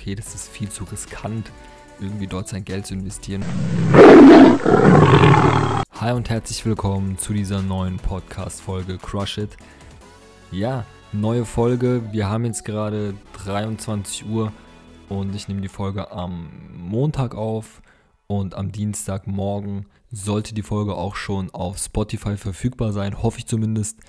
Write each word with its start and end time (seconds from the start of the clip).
okay, 0.00 0.14
das 0.14 0.34
ist 0.34 0.48
viel 0.48 0.70
zu 0.70 0.84
riskant, 0.84 1.52
irgendwie 2.00 2.26
dort 2.26 2.48
sein 2.48 2.64
Geld 2.64 2.86
zu 2.86 2.94
investieren. 2.94 3.44
Hi 6.00 6.12
und 6.12 6.30
herzlich 6.30 6.64
willkommen 6.64 7.18
zu 7.18 7.34
dieser 7.34 7.60
neuen 7.60 7.98
Podcast-Folge 7.98 8.96
Crush 8.96 9.36
It. 9.36 9.58
Ja, 10.52 10.86
neue 11.12 11.44
Folge. 11.44 12.02
Wir 12.12 12.30
haben 12.30 12.46
jetzt 12.46 12.64
gerade 12.64 13.12
23 13.44 14.26
Uhr 14.26 14.54
und 15.10 15.34
ich 15.34 15.48
nehme 15.48 15.60
die 15.60 15.68
Folge 15.68 16.10
am 16.10 16.48
Montag 16.72 17.34
auf 17.34 17.82
und 18.26 18.54
am 18.54 18.72
Dienstagmorgen 18.72 19.84
sollte 20.10 20.54
die 20.54 20.62
Folge 20.62 20.94
auch 20.94 21.14
schon 21.14 21.50
auf 21.50 21.76
Spotify 21.76 22.38
verfügbar 22.38 22.94
sein, 22.94 23.22
hoffe 23.22 23.40
ich 23.40 23.46
zumindest. 23.46 24.00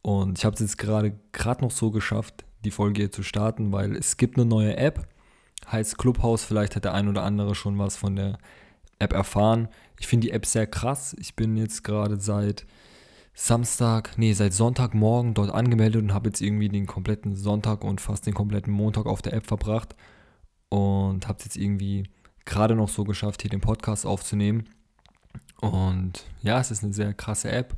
Und 0.00 0.38
ich 0.38 0.46
habe 0.46 0.54
es 0.54 0.60
jetzt 0.60 0.78
gerade 0.78 1.12
noch 1.60 1.70
so 1.72 1.90
geschafft, 1.90 2.46
die 2.64 2.70
Folge 2.70 3.02
hier 3.02 3.12
zu 3.12 3.22
starten, 3.22 3.70
weil 3.70 3.94
es 3.96 4.16
gibt 4.16 4.38
eine 4.38 4.46
neue 4.46 4.78
App, 4.78 5.06
heißt 5.70 5.98
Clubhouse. 5.98 6.44
Vielleicht 6.44 6.76
hat 6.76 6.84
der 6.84 6.94
ein 6.94 7.08
oder 7.08 7.22
andere 7.22 7.54
schon 7.54 7.78
was 7.78 7.96
von 7.96 8.16
der 8.16 8.38
App 8.98 9.12
erfahren. 9.12 9.68
Ich 9.98 10.06
finde 10.06 10.26
die 10.26 10.32
App 10.32 10.46
sehr 10.46 10.66
krass. 10.66 11.14
Ich 11.18 11.36
bin 11.36 11.56
jetzt 11.56 11.84
gerade 11.84 12.18
seit 12.20 12.66
Samstag, 13.34 14.16
nee, 14.16 14.32
seit 14.32 14.54
Sonntagmorgen 14.54 15.34
dort 15.34 15.50
angemeldet 15.50 16.02
und 16.02 16.14
habe 16.14 16.30
jetzt 16.30 16.40
irgendwie 16.40 16.70
den 16.70 16.86
kompletten 16.86 17.36
Sonntag 17.36 17.84
und 17.84 18.00
fast 18.00 18.26
den 18.26 18.34
kompletten 18.34 18.72
Montag 18.72 19.04
auf 19.06 19.20
der 19.20 19.34
App 19.34 19.46
verbracht 19.46 19.94
und 20.70 21.28
habe 21.28 21.38
es 21.38 21.44
jetzt 21.44 21.56
irgendwie 21.56 22.08
gerade 22.46 22.74
noch 22.74 22.88
so 22.88 23.04
geschafft, 23.04 23.42
hier 23.42 23.50
den 23.50 23.60
Podcast 23.60 24.06
aufzunehmen. 24.06 24.64
Und 25.60 26.24
ja, 26.42 26.60
es 26.60 26.70
ist 26.70 26.82
eine 26.82 26.94
sehr 26.94 27.12
krasse 27.12 27.50
App. 27.50 27.76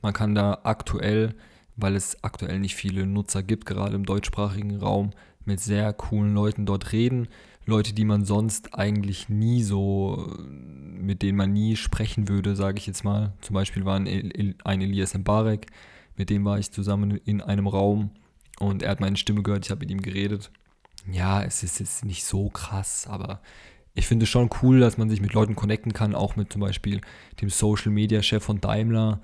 Man 0.00 0.14
kann 0.14 0.34
da 0.34 0.60
aktuell, 0.64 1.34
weil 1.76 1.96
es 1.96 2.22
aktuell 2.24 2.58
nicht 2.58 2.74
viele 2.74 3.06
Nutzer 3.06 3.42
gibt, 3.42 3.66
gerade 3.66 3.96
im 3.96 4.06
deutschsprachigen 4.06 4.76
Raum, 4.76 5.10
mit 5.44 5.60
sehr 5.60 5.92
coolen 5.92 6.34
Leuten 6.34 6.66
dort 6.66 6.92
reden. 6.92 7.28
Leute, 7.66 7.94
die 7.94 8.04
man 8.04 8.24
sonst 8.24 8.74
eigentlich 8.74 9.28
nie 9.28 9.62
so, 9.62 10.30
mit 10.38 11.22
denen 11.22 11.38
man 11.38 11.52
nie 11.52 11.76
sprechen 11.76 12.28
würde, 12.28 12.56
sage 12.56 12.78
ich 12.78 12.86
jetzt 12.86 13.04
mal. 13.04 13.32
Zum 13.40 13.54
Beispiel 13.54 13.84
war 13.84 13.96
ein, 13.96 14.54
ein 14.64 14.80
Elias 14.80 15.14
Mbarek, 15.14 15.66
mit 16.16 16.30
dem 16.30 16.44
war 16.44 16.58
ich 16.58 16.70
zusammen 16.70 17.18
in 17.24 17.40
einem 17.40 17.66
Raum 17.66 18.10
und 18.58 18.82
er 18.82 18.90
hat 18.90 19.00
meine 19.00 19.16
Stimme 19.16 19.42
gehört, 19.42 19.64
ich 19.64 19.70
habe 19.70 19.80
mit 19.80 19.90
ihm 19.90 20.02
geredet. 20.02 20.50
Ja, 21.10 21.42
es 21.42 21.62
ist, 21.62 21.80
ist 21.80 22.04
nicht 22.04 22.24
so 22.24 22.48
krass, 22.50 23.06
aber 23.08 23.40
ich 23.94 24.06
finde 24.06 24.24
es 24.24 24.30
schon 24.30 24.50
cool, 24.62 24.80
dass 24.80 24.98
man 24.98 25.08
sich 25.08 25.20
mit 25.20 25.32
Leuten 25.32 25.54
connecten 25.54 25.92
kann, 25.92 26.14
auch 26.14 26.36
mit 26.36 26.52
zum 26.52 26.60
Beispiel 26.60 27.00
dem 27.40 27.48
Social 27.48 27.92
Media 27.92 28.22
Chef 28.22 28.42
von 28.42 28.60
Daimler 28.60 29.20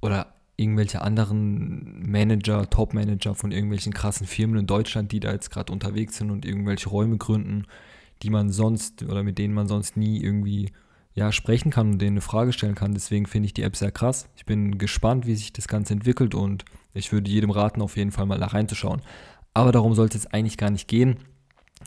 oder 0.00 0.33
irgendwelche 0.56 1.02
anderen 1.02 2.10
Manager, 2.10 2.68
Top-Manager 2.68 3.34
von 3.34 3.50
irgendwelchen 3.50 3.92
krassen 3.92 4.26
Firmen 4.26 4.58
in 4.58 4.66
Deutschland, 4.66 5.12
die 5.12 5.20
da 5.20 5.32
jetzt 5.32 5.50
gerade 5.50 5.72
unterwegs 5.72 6.16
sind 6.16 6.30
und 6.30 6.44
irgendwelche 6.44 6.88
Räume 6.88 7.16
gründen, 7.16 7.66
die 8.22 8.30
man 8.30 8.50
sonst 8.50 9.02
oder 9.02 9.22
mit 9.22 9.38
denen 9.38 9.54
man 9.54 9.66
sonst 9.66 9.96
nie 9.96 10.22
irgendwie 10.22 10.70
ja, 11.14 11.32
sprechen 11.32 11.70
kann 11.70 11.92
und 11.92 11.98
denen 12.00 12.14
eine 12.14 12.20
Frage 12.20 12.52
stellen 12.52 12.74
kann. 12.74 12.94
Deswegen 12.94 13.26
finde 13.26 13.46
ich 13.46 13.54
die 13.54 13.62
App 13.62 13.76
sehr 13.76 13.92
krass. 13.92 14.28
Ich 14.36 14.46
bin 14.46 14.78
gespannt, 14.78 15.26
wie 15.26 15.34
sich 15.34 15.52
das 15.52 15.68
Ganze 15.68 15.92
entwickelt 15.92 16.34
und 16.34 16.64
ich 16.92 17.12
würde 17.12 17.30
jedem 17.30 17.50
raten, 17.50 17.82
auf 17.82 17.96
jeden 17.96 18.12
Fall 18.12 18.26
mal 18.26 18.38
da 18.38 18.46
reinzuschauen. 18.46 19.02
Aber 19.54 19.72
darum 19.72 19.94
soll 19.94 20.06
es 20.06 20.14
jetzt 20.14 20.34
eigentlich 20.34 20.56
gar 20.56 20.70
nicht 20.70 20.88
gehen 20.88 21.18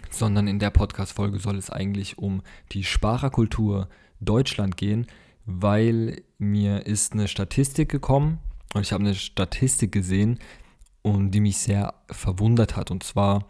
sondern 0.10 0.48
in 0.48 0.60
der 0.60 0.70
Podcast-Folge 0.70 1.40
soll 1.40 1.58
es 1.58 1.70
eigentlich 1.70 2.18
um 2.18 2.42
die 2.72 2.84
Sparerkultur 2.84 3.88
Deutschland 4.20 4.78
gehen, 4.78 5.08
weil 5.46 6.22
mir 6.38 6.86
ist 6.86 7.14
eine 7.14 7.28
Statistik 7.28 7.90
gekommen 7.90 8.40
und 8.74 8.82
ich 8.82 8.92
habe 8.92 9.04
eine 9.04 9.16
Statistik 9.16 9.92
gesehen 9.92 10.40
und 11.02 11.32
die 11.32 11.40
mich 11.40 11.58
sehr 11.58 11.94
verwundert 12.10 12.76
hat. 12.76 12.92
Und 12.92 13.04
zwar 13.04 13.46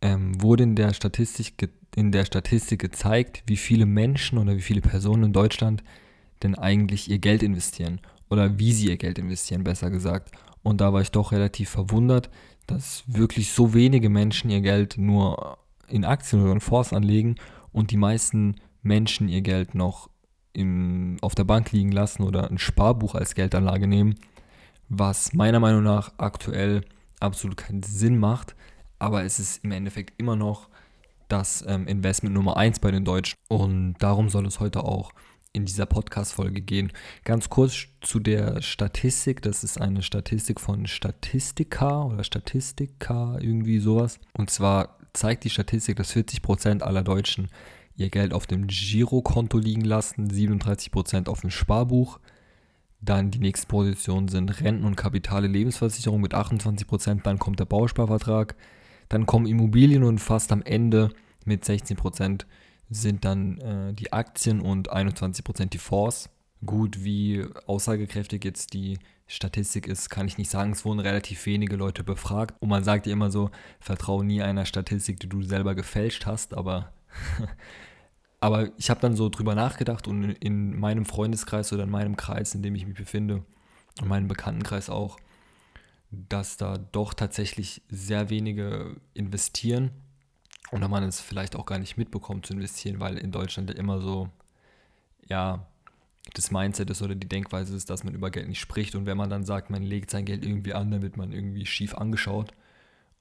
ähm, 0.00 0.40
wurde 0.40 0.62
in 0.62 0.76
der, 0.76 0.94
Statistik 0.94 1.70
in 1.96 2.12
der 2.12 2.24
Statistik 2.24 2.80
gezeigt, 2.80 3.42
wie 3.46 3.56
viele 3.56 3.86
Menschen 3.86 4.38
oder 4.38 4.56
wie 4.56 4.62
viele 4.62 4.80
Personen 4.80 5.24
in 5.24 5.32
Deutschland 5.32 5.82
denn 6.42 6.54
eigentlich 6.54 7.10
ihr 7.10 7.18
Geld 7.18 7.42
investieren 7.42 8.00
oder 8.30 8.58
wie 8.58 8.72
sie 8.72 8.88
ihr 8.88 8.96
Geld 8.96 9.18
investieren, 9.18 9.64
besser 9.64 9.90
gesagt. 9.90 10.32
Und 10.62 10.80
da 10.80 10.92
war 10.92 11.00
ich 11.00 11.10
doch 11.10 11.32
relativ 11.32 11.70
verwundert, 11.70 12.30
dass 12.66 13.04
wirklich 13.06 13.52
so 13.52 13.74
wenige 13.74 14.08
Menschen 14.08 14.50
ihr 14.50 14.60
Geld 14.60 14.96
nur 14.96 15.58
in 15.88 16.04
Aktien 16.04 16.42
oder 16.42 16.52
in 16.52 16.60
Fonds 16.60 16.92
anlegen 16.92 17.36
und 17.72 17.90
die 17.90 17.96
meisten 17.96 18.56
Menschen 18.82 19.28
ihr 19.28 19.42
Geld 19.42 19.74
noch 19.74 20.08
im, 20.52 21.16
auf 21.20 21.34
der 21.34 21.44
Bank 21.44 21.72
liegen 21.72 21.92
lassen 21.92 22.22
oder 22.22 22.50
ein 22.50 22.58
Sparbuch 22.58 23.14
als 23.14 23.34
Geldanlage 23.34 23.86
nehmen, 23.86 24.14
was 24.98 25.32
meiner 25.32 25.60
Meinung 25.60 25.82
nach 25.82 26.12
aktuell 26.18 26.84
absolut 27.20 27.56
keinen 27.56 27.82
Sinn 27.82 28.18
macht, 28.18 28.54
aber 28.98 29.24
es 29.24 29.38
ist 29.38 29.64
im 29.64 29.72
Endeffekt 29.72 30.14
immer 30.18 30.36
noch 30.36 30.68
das 31.28 31.64
ähm, 31.66 31.86
Investment 31.86 32.34
Nummer 32.34 32.56
1 32.56 32.80
bei 32.80 32.90
den 32.90 33.04
Deutschen 33.04 33.36
und 33.48 33.94
darum 33.98 34.28
soll 34.28 34.46
es 34.46 34.60
heute 34.60 34.84
auch 34.84 35.12
in 35.54 35.64
dieser 35.64 35.86
Podcast-Folge 35.86 36.60
gehen. 36.60 36.92
Ganz 37.22 37.48
kurz 37.48 37.86
zu 38.00 38.18
der 38.18 38.60
Statistik. 38.60 39.40
Das 39.40 39.62
ist 39.62 39.80
eine 39.80 40.02
Statistik 40.02 40.60
von 40.60 40.86
Statistika 40.86 42.02
oder 42.02 42.24
Statistika, 42.24 43.38
irgendwie 43.40 43.78
sowas. 43.78 44.18
Und 44.36 44.50
zwar 44.50 44.98
zeigt 45.12 45.44
die 45.44 45.50
Statistik, 45.50 45.96
dass 45.96 46.14
40% 46.14 46.82
aller 46.82 47.04
Deutschen 47.04 47.48
ihr 47.96 48.10
Geld 48.10 48.34
auf 48.34 48.48
dem 48.48 48.66
Girokonto 48.66 49.58
liegen 49.58 49.84
lassen, 49.84 50.28
37% 50.28 51.28
auf 51.28 51.40
dem 51.42 51.50
Sparbuch. 51.50 52.18
Dann 53.04 53.30
die 53.30 53.38
nächsten 53.38 53.68
Positionen 53.68 54.28
sind 54.28 54.60
Renten- 54.60 54.84
und 54.84 54.96
Kapitale 54.96 55.46
Lebensversicherung 55.46 56.20
mit 56.20 56.34
28%, 56.34 57.22
dann 57.22 57.38
kommt 57.38 57.60
der 57.60 57.66
Bausparvertrag, 57.66 58.54
dann 59.08 59.26
kommen 59.26 59.46
Immobilien 59.46 60.04
und 60.04 60.18
fast 60.18 60.52
am 60.52 60.62
Ende 60.62 61.10
mit 61.44 61.64
16% 61.64 62.46
sind 62.90 63.24
dann 63.24 63.58
äh, 63.58 63.92
die 63.92 64.12
Aktien 64.12 64.60
und 64.60 64.92
21% 64.92 65.66
die 65.66 65.78
Fonds. 65.78 66.30
Gut, 66.64 67.04
wie 67.04 67.44
aussagekräftig 67.66 68.44
jetzt 68.44 68.72
die 68.72 68.98
Statistik 69.26 69.86
ist, 69.86 70.10
kann 70.10 70.26
ich 70.26 70.38
nicht 70.38 70.50
sagen. 70.50 70.72
Es 70.72 70.84
wurden 70.84 71.00
relativ 71.00 71.44
wenige 71.46 71.76
Leute 71.76 72.04
befragt. 72.04 72.54
Und 72.60 72.68
man 72.68 72.84
sagt 72.84 73.06
ja 73.06 73.12
immer 73.12 73.30
so, 73.30 73.50
vertraue 73.80 74.24
nie 74.24 74.42
einer 74.42 74.64
Statistik, 74.64 75.20
die 75.20 75.28
du 75.28 75.42
selber 75.42 75.74
gefälscht 75.74 76.26
hast. 76.26 76.54
Aber, 76.54 76.92
aber 78.44 78.68
ich 78.76 78.90
habe 78.90 79.00
dann 79.00 79.16
so 79.16 79.30
drüber 79.30 79.54
nachgedacht 79.54 80.06
und 80.06 80.32
in 80.32 80.78
meinem 80.78 81.06
Freundeskreis 81.06 81.72
oder 81.72 81.84
in 81.84 81.90
meinem 81.90 82.14
Kreis, 82.14 82.54
in 82.54 82.62
dem 82.62 82.74
ich 82.74 82.84
mich 82.84 82.94
befinde, 82.94 83.42
in 84.02 84.06
meinem 84.06 84.28
Bekanntenkreis 84.28 84.90
auch, 84.90 85.18
dass 86.10 86.58
da 86.58 86.76
doch 86.76 87.14
tatsächlich 87.14 87.80
sehr 87.88 88.28
wenige 88.28 88.96
investieren. 89.14 89.92
Oder 90.72 90.88
man 90.88 91.04
es 91.04 91.22
vielleicht 91.22 91.56
auch 91.56 91.64
gar 91.64 91.78
nicht 91.78 91.96
mitbekommt 91.96 92.44
zu 92.44 92.52
investieren, 92.52 93.00
weil 93.00 93.16
in 93.16 93.32
Deutschland 93.32 93.70
immer 93.70 94.02
so, 94.02 94.28
ja, 95.26 95.66
das 96.34 96.50
Mindset 96.50 96.90
ist 96.90 97.00
oder 97.00 97.14
die 97.14 97.26
Denkweise 97.26 97.74
ist, 97.74 97.88
dass 97.88 98.04
man 98.04 98.12
über 98.12 98.30
Geld 98.30 98.48
nicht 98.48 98.60
spricht. 98.60 98.94
Und 98.94 99.06
wenn 99.06 99.16
man 99.16 99.30
dann 99.30 99.46
sagt, 99.46 99.70
man 99.70 99.82
legt 99.82 100.10
sein 100.10 100.26
Geld 100.26 100.44
irgendwie 100.44 100.74
an, 100.74 100.90
dann 100.90 101.00
wird 101.00 101.16
man 101.16 101.32
irgendwie 101.32 101.64
schief 101.64 101.94
angeschaut. 101.94 102.52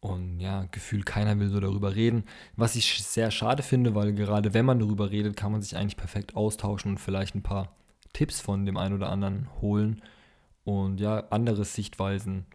Und 0.04 0.42
ja, 0.42 0.66
gefühlt 0.70 1.06
keiner 1.06 1.40
will 1.40 1.48
so 1.48 1.62
darüber 1.62 1.96
reden. 1.96 2.26
Was 2.58 2.76
ich 2.76 3.02
sehr 3.02 3.32
schade 3.32 3.64
finde, 3.64 3.96
weil 3.96 4.12
gerade 4.12 4.54
wenn 4.54 4.66
man 4.66 4.80
darüber 4.80 5.12
redet, 5.12 5.38
kann 5.38 5.54
man 5.54 5.62
sich 5.62 5.78
eigentlich 5.78 5.96
perfekt 5.96 6.36
austauschen 6.36 6.92
und 6.92 6.98
vielleicht 6.98 7.36
ein 7.36 7.42
paar 7.42 7.74
Tipps 8.12 8.42
von 8.42 8.66
dem 8.66 8.76
einen 8.76 8.96
oder 8.96 9.10
anderen 9.10 9.48
holen 9.62 10.02
und 10.66 11.00
ja, 11.00 11.24
andere 11.30 11.64
Sichtweisen, 11.64 12.46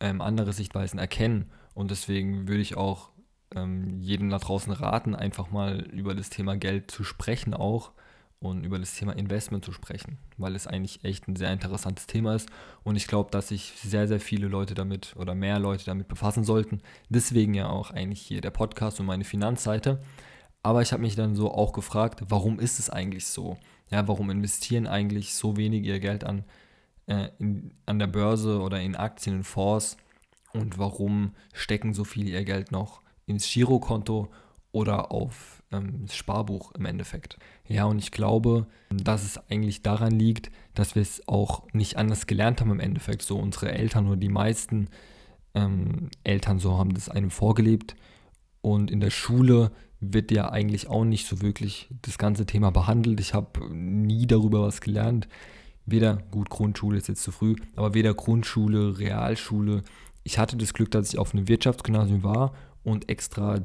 ähm, 0.00 0.20
andere 0.20 0.52
Sichtweisen 0.52 0.98
erkennen. 0.98 1.48
Und 1.74 1.92
deswegen 1.92 2.48
würde 2.48 2.62
ich 2.62 2.76
auch 2.76 3.10
ähm, 3.54 4.00
jedem 4.00 4.28
da 4.28 4.38
draußen 4.38 4.72
raten, 4.72 5.14
einfach 5.14 5.52
mal 5.52 5.78
über 5.92 6.16
das 6.16 6.28
Thema 6.28 6.56
Geld 6.56 6.90
zu 6.90 7.04
sprechen 7.04 7.54
auch 7.54 7.92
und 8.44 8.64
über 8.64 8.78
das 8.78 8.94
Thema 8.94 9.12
Investment 9.16 9.64
zu 9.64 9.72
sprechen, 9.72 10.18
weil 10.36 10.54
es 10.54 10.66
eigentlich 10.66 11.02
echt 11.04 11.26
ein 11.28 11.36
sehr 11.36 11.52
interessantes 11.52 12.06
Thema 12.06 12.34
ist 12.34 12.48
und 12.82 12.96
ich 12.96 13.06
glaube, 13.06 13.30
dass 13.30 13.48
sich 13.48 13.72
sehr, 13.82 14.06
sehr 14.06 14.20
viele 14.20 14.48
Leute 14.48 14.74
damit 14.74 15.14
oder 15.16 15.34
mehr 15.34 15.58
Leute 15.58 15.84
damit 15.86 16.08
befassen 16.08 16.44
sollten. 16.44 16.80
Deswegen 17.08 17.54
ja 17.54 17.68
auch 17.68 17.90
eigentlich 17.90 18.20
hier 18.20 18.40
der 18.40 18.50
Podcast 18.50 19.00
und 19.00 19.06
meine 19.06 19.24
Finanzseite. 19.24 20.02
Aber 20.62 20.82
ich 20.82 20.92
habe 20.92 21.02
mich 21.02 21.16
dann 21.16 21.36
so 21.36 21.52
auch 21.52 21.72
gefragt, 21.72 22.22
warum 22.28 22.58
ist 22.58 22.78
es 22.78 22.90
eigentlich 22.90 23.26
so? 23.26 23.58
Ja, 23.90 24.06
warum 24.08 24.30
investieren 24.30 24.86
eigentlich 24.86 25.34
so 25.34 25.56
wenige 25.56 25.88
ihr 25.88 26.00
Geld 26.00 26.24
an, 26.24 26.44
äh, 27.06 27.28
in, 27.38 27.72
an 27.86 27.98
der 27.98 28.06
Börse 28.06 28.60
oder 28.60 28.80
in 28.80 28.96
Aktien, 28.96 29.36
in 29.36 29.44
Fonds? 29.44 29.96
Und 30.52 30.78
warum 30.78 31.32
stecken 31.52 31.94
so 31.94 32.04
viele 32.04 32.30
ihr 32.30 32.44
Geld 32.44 32.72
noch 32.72 33.02
ins 33.26 33.50
Girokonto 33.50 34.30
oder 34.74 35.12
auf 35.12 35.62
ähm, 35.70 36.06
Sparbuch 36.10 36.72
im 36.72 36.84
Endeffekt. 36.84 37.38
Ja, 37.68 37.84
und 37.84 37.98
ich 37.98 38.10
glaube, 38.10 38.66
dass 38.90 39.22
es 39.22 39.38
eigentlich 39.48 39.82
daran 39.82 40.12
liegt, 40.12 40.50
dass 40.74 40.96
wir 40.96 41.02
es 41.02 41.26
auch 41.28 41.62
nicht 41.72 41.96
anders 41.96 42.26
gelernt 42.26 42.60
haben 42.60 42.72
im 42.72 42.80
Endeffekt. 42.80 43.22
So 43.22 43.38
unsere 43.38 43.70
Eltern 43.70 44.08
oder 44.08 44.16
die 44.16 44.28
meisten 44.28 44.88
ähm, 45.54 46.10
Eltern 46.24 46.58
so 46.58 46.76
haben 46.76 46.92
das 46.92 47.08
einem 47.08 47.30
vorgelebt. 47.30 47.94
Und 48.62 48.90
in 48.90 48.98
der 48.98 49.10
Schule 49.10 49.70
wird 50.00 50.32
ja 50.32 50.50
eigentlich 50.50 50.88
auch 50.88 51.04
nicht 51.04 51.28
so 51.28 51.40
wirklich 51.40 51.88
das 52.02 52.18
ganze 52.18 52.44
Thema 52.44 52.70
behandelt. 52.70 53.20
Ich 53.20 53.32
habe 53.32 53.72
nie 53.72 54.26
darüber 54.26 54.62
was 54.62 54.80
gelernt. 54.80 55.28
Weder, 55.86 56.16
gut, 56.32 56.50
Grundschule 56.50 56.98
ist 56.98 57.08
jetzt 57.08 57.22
zu 57.22 57.30
früh, 57.30 57.54
aber 57.76 57.94
weder 57.94 58.12
Grundschule, 58.12 58.98
Realschule. 58.98 59.84
Ich 60.24 60.38
hatte 60.38 60.56
das 60.56 60.74
Glück, 60.74 60.90
dass 60.90 61.12
ich 61.12 61.18
auf 61.18 61.32
einem 61.32 61.46
Wirtschaftsgymnasium 61.46 62.24
war 62.24 62.54
und 62.82 63.08
extra 63.08 63.60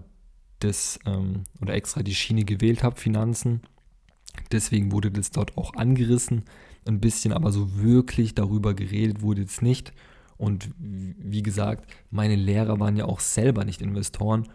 das 0.60 1.00
ähm, 1.06 1.44
oder 1.62 1.74
extra 1.74 2.04
die 2.04 2.16
Schiene 2.16 2.44
gewählt 2.44 2.84
habe, 2.84 3.00
Finanzen. 3.00 3.62
Deswegen 4.52 4.92
wurde 4.92 5.12
das 5.12 5.32
dort 5.32 5.58
auch 5.58 5.74
angerissen, 5.74 6.46
ein 6.88 7.00
bisschen, 7.00 7.34
aber 7.34 7.52
so 7.52 7.82
wirklich 7.82 8.36
darüber 8.36 8.74
geredet 8.74 9.22
wurde 9.22 9.44
es 9.44 9.62
nicht. 9.62 9.94
Und 10.38 10.70
wie 10.78 11.44
gesagt, 11.44 11.94
meine 12.12 12.36
Lehrer 12.36 12.80
waren 12.80 12.96
ja 12.96 13.06
auch 13.06 13.20
selber 13.20 13.66
nicht 13.66 13.82
Investoren 13.82 14.48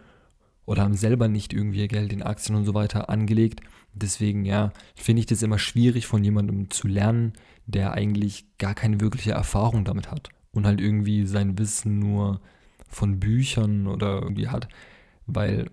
oder 0.65 0.81
haben 0.81 0.95
selber 0.95 1.27
nicht 1.27 1.53
irgendwie 1.53 1.81
ihr 1.81 1.87
Geld 1.87 2.11
in 2.11 2.23
Aktien 2.23 2.55
und 2.55 2.65
so 2.65 2.73
weiter 2.73 3.09
angelegt. 3.09 3.61
Deswegen, 3.93 4.45
ja, 4.45 4.71
finde 4.95 5.19
ich 5.19 5.25
das 5.27 5.43
immer 5.43 5.59
schwierig 5.59 6.07
von 6.07 6.23
jemandem 6.23 6.71
zu 6.71 6.87
lernen, 6.87 7.33
der 7.67 7.93
eigentlich 7.93 8.45
gar 8.57 8.73
keine 8.73 8.99
wirkliche 8.99 9.31
Erfahrung 9.31 9.85
damit 9.85 10.09
hat 10.09 10.29
und 10.51 10.65
halt 10.65 10.81
irgendwie 10.81 11.25
sein 11.27 11.57
Wissen 11.59 11.99
nur 11.99 12.41
von 12.89 13.19
Büchern 13.19 13.87
oder 13.87 14.21
irgendwie 14.21 14.47
hat, 14.47 14.67
weil 15.27 15.69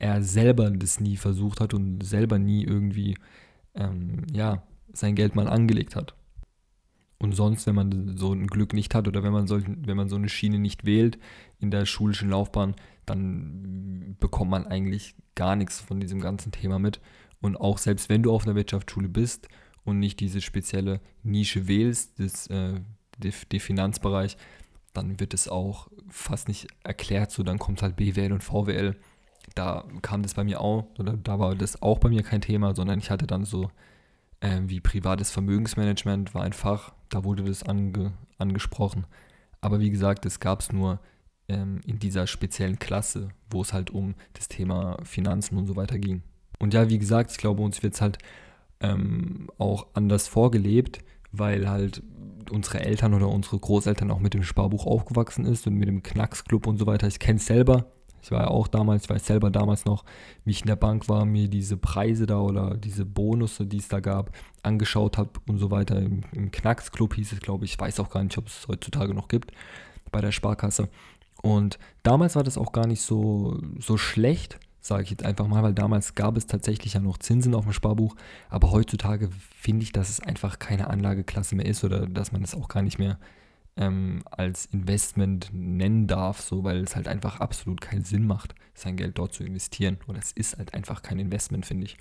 er 0.00 0.22
selber 0.22 0.70
das 0.70 0.98
nie 0.98 1.16
versucht 1.16 1.60
hat 1.60 1.74
und 1.74 2.02
selber 2.02 2.38
nie 2.38 2.64
irgendwie, 2.64 3.16
ähm, 3.74 4.26
ja, 4.32 4.64
sein 4.92 5.14
Geld 5.14 5.36
mal 5.36 5.46
angelegt 5.46 5.94
hat. 5.94 6.16
Und 7.18 7.36
sonst, 7.36 7.66
wenn 7.66 7.74
man 7.74 8.16
so 8.16 8.32
ein 8.32 8.46
Glück 8.46 8.72
nicht 8.72 8.94
hat 8.94 9.06
oder 9.06 9.22
wenn 9.22 9.32
man, 9.32 9.46
so, 9.46 9.60
wenn 9.62 9.96
man 9.96 10.08
so 10.08 10.16
eine 10.16 10.30
Schiene 10.30 10.58
nicht 10.58 10.86
wählt 10.86 11.18
in 11.58 11.70
der 11.70 11.84
schulischen 11.84 12.30
Laufbahn, 12.30 12.74
dann 13.04 14.16
bekommt 14.18 14.50
man 14.50 14.66
eigentlich 14.66 15.14
gar 15.34 15.54
nichts 15.54 15.80
von 15.80 16.00
diesem 16.00 16.20
ganzen 16.20 16.50
Thema 16.50 16.78
mit. 16.78 17.00
Und 17.42 17.56
auch 17.56 17.76
selbst 17.76 18.08
wenn 18.08 18.22
du 18.22 18.32
auf 18.32 18.46
einer 18.46 18.56
Wirtschaftsschule 18.56 19.08
bist 19.08 19.48
und 19.84 19.98
nicht 19.98 20.18
diese 20.18 20.40
spezielle 20.40 21.00
Nische 21.22 21.68
wählst, 21.68 22.18
das, 22.18 22.46
äh, 22.46 22.80
der 23.18 23.60
Finanzbereich, 23.60 24.38
dann 24.94 25.20
wird 25.20 25.34
es 25.34 25.46
auch 25.46 25.88
fast 26.08 26.48
nicht 26.48 26.68
erklärt. 26.84 27.30
So, 27.30 27.42
dann 27.42 27.58
kommt 27.58 27.82
halt 27.82 27.96
BWL 27.96 28.32
und 28.32 28.42
VWL. 28.42 28.96
Da 29.54 29.84
kam 30.02 30.22
das 30.22 30.34
bei 30.34 30.44
mir 30.44 30.60
auch, 30.60 30.86
oder 30.98 31.16
da 31.16 31.38
war 31.38 31.54
das 31.54 31.82
auch 31.82 31.98
bei 31.98 32.08
mir 32.08 32.22
kein 32.22 32.40
Thema, 32.40 32.74
sondern 32.74 32.98
ich 32.98 33.10
hatte 33.10 33.26
dann 33.26 33.44
so 33.44 33.70
äh, 34.40 34.60
wie 34.66 34.80
privates 34.80 35.30
Vermögensmanagement 35.30 36.34
war 36.34 36.42
ein 36.42 36.52
Fach, 36.52 36.92
da 37.08 37.24
wurde 37.24 37.44
das 37.44 37.62
ange, 37.62 38.12
angesprochen. 38.38 39.06
Aber 39.60 39.80
wie 39.80 39.90
gesagt, 39.90 40.24
das 40.24 40.40
gab 40.40 40.60
es 40.60 40.72
nur 40.72 41.00
ähm, 41.48 41.80
in 41.86 41.98
dieser 41.98 42.26
speziellen 42.26 42.78
Klasse, 42.78 43.28
wo 43.50 43.62
es 43.62 43.72
halt 43.72 43.90
um 43.90 44.14
das 44.32 44.48
Thema 44.48 44.96
Finanzen 45.04 45.58
und 45.58 45.66
so 45.66 45.76
weiter 45.76 45.98
ging. 45.98 46.22
Und 46.58 46.74
ja, 46.74 46.88
wie 46.88 46.98
gesagt, 46.98 47.32
ich 47.32 47.38
glaube, 47.38 47.62
uns 47.62 47.82
wird 47.82 47.94
es 47.94 48.00
halt 48.00 48.18
ähm, 48.80 49.48
auch 49.58 49.86
anders 49.94 50.28
vorgelebt, 50.28 51.00
weil 51.32 51.68
halt 51.68 52.02
unsere 52.50 52.80
Eltern 52.80 53.14
oder 53.14 53.28
unsere 53.28 53.58
Großeltern 53.58 54.10
auch 54.10 54.18
mit 54.18 54.34
dem 54.34 54.42
Sparbuch 54.42 54.86
aufgewachsen 54.86 55.44
ist 55.44 55.66
und 55.66 55.74
mit 55.74 55.88
dem 55.88 56.02
Knacksclub 56.02 56.66
und 56.66 56.78
so 56.78 56.86
weiter. 56.86 57.06
Ich 57.06 57.18
kenne 57.18 57.38
es 57.38 57.46
selber, 57.46 57.86
ich 58.22 58.30
war 58.30 58.42
ja 58.42 58.48
auch 58.48 58.68
damals, 58.68 59.04
ich 59.04 59.10
weiß 59.10 59.26
selber 59.26 59.50
damals 59.50 59.84
noch, 59.84 60.04
wie 60.44 60.50
ich 60.50 60.60
in 60.62 60.66
der 60.66 60.76
Bank 60.76 61.08
war, 61.08 61.24
mir 61.24 61.48
diese 61.48 61.76
Preise 61.76 62.26
da 62.26 62.40
oder 62.40 62.76
diese 62.76 63.04
Bonusse, 63.04 63.66
die 63.66 63.78
es 63.78 63.88
da 63.88 64.00
gab, 64.00 64.30
angeschaut 64.62 65.18
habe 65.18 65.30
und 65.48 65.58
so 65.58 65.70
weiter. 65.70 65.98
Im, 65.98 66.22
im 66.32 66.50
Knacksclub 66.50 67.14
hieß 67.14 67.32
es, 67.32 67.40
glaube 67.40 67.64
ich. 67.64 67.72
Ich 67.72 67.80
weiß 67.80 68.00
auch 68.00 68.10
gar 68.10 68.22
nicht, 68.22 68.36
ob 68.38 68.46
es 68.46 68.66
heutzutage 68.68 69.14
noch 69.14 69.28
gibt 69.28 69.52
bei 70.10 70.20
der 70.20 70.32
Sparkasse. 70.32 70.88
Und 71.42 71.78
damals 72.02 72.36
war 72.36 72.42
das 72.42 72.58
auch 72.58 72.72
gar 72.72 72.86
nicht 72.86 73.00
so, 73.00 73.58
so 73.78 73.96
schlecht, 73.96 74.58
sage 74.80 75.04
ich 75.04 75.10
jetzt 75.10 75.24
einfach 75.24 75.46
mal, 75.46 75.62
weil 75.62 75.74
damals 75.74 76.14
gab 76.14 76.36
es 76.36 76.46
tatsächlich 76.46 76.94
ja 76.94 77.00
noch 77.00 77.18
Zinsen 77.18 77.54
auf 77.54 77.64
dem 77.64 77.72
Sparbuch. 77.72 78.16
Aber 78.48 78.70
heutzutage 78.70 79.30
finde 79.56 79.84
ich, 79.84 79.92
dass 79.92 80.10
es 80.10 80.20
einfach 80.20 80.58
keine 80.58 80.88
Anlageklasse 80.88 81.54
mehr 81.54 81.66
ist 81.66 81.84
oder 81.84 82.06
dass 82.06 82.32
man 82.32 82.42
es 82.42 82.54
auch 82.54 82.68
gar 82.68 82.82
nicht 82.82 82.98
mehr 82.98 83.18
ähm, 83.76 84.22
als 84.30 84.66
Investment 84.66 85.50
nennen 85.52 86.06
darf, 86.06 86.40
so 86.40 86.64
weil 86.64 86.82
es 86.82 86.96
halt 86.96 87.08
einfach 87.08 87.40
absolut 87.40 87.80
keinen 87.80 88.04
Sinn 88.04 88.26
macht, 88.26 88.54
sein 88.74 88.96
Geld 88.96 89.18
dort 89.18 89.32
zu 89.32 89.44
investieren. 89.44 89.98
Und 90.06 90.16
es 90.16 90.32
ist 90.32 90.58
halt 90.58 90.74
einfach 90.74 91.02
kein 91.02 91.18
Investment, 91.18 91.66
finde 91.66 91.86
ich. 91.86 91.96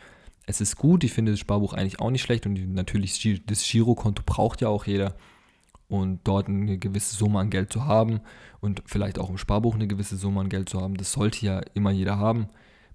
Es 0.45 0.61
ist 0.61 0.77
gut, 0.77 1.03
ich 1.03 1.13
finde 1.13 1.31
das 1.31 1.39
Sparbuch 1.39 1.73
eigentlich 1.73 1.99
auch 1.99 2.09
nicht 2.09 2.23
schlecht 2.23 2.45
und 2.45 2.73
natürlich 2.73 3.43
das 3.45 3.63
Girokonto 3.63 4.23
braucht 4.25 4.61
ja 4.61 4.67
auch 4.67 4.85
jeder. 4.85 5.15
Und 5.87 6.19
dort 6.23 6.47
eine 6.47 6.77
gewisse 6.77 7.15
Summe 7.15 7.39
an 7.39 7.49
Geld 7.49 7.73
zu 7.73 7.85
haben 7.85 8.21
und 8.59 8.83
vielleicht 8.85 9.17
auch 9.17 9.29
im 9.29 9.39
Sparbuch 9.39 9.73
eine 9.73 9.87
gewisse 9.87 10.17
Summe 10.17 10.41
an 10.41 10.49
Geld 10.49 10.69
zu 10.69 10.81
haben, 10.81 10.95
das 10.95 11.11
sollte 11.11 11.43
ja 11.45 11.61
immer 11.73 11.89
jeder 11.91 12.17
haben. 12.17 12.47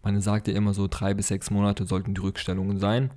Man 0.03 0.21
sagt 0.21 0.47
ja 0.49 0.55
immer 0.55 0.75
so, 0.75 0.87
drei 0.89 1.15
bis 1.15 1.29
sechs 1.29 1.51
Monate 1.51 1.87
sollten 1.87 2.15
die 2.15 2.21
Rückstellungen 2.21 2.79
sein. 2.79 3.11